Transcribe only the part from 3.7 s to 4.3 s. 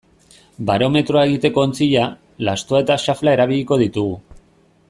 ditugu.